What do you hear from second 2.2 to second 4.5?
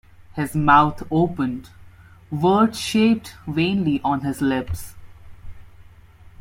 words shaped vainly on his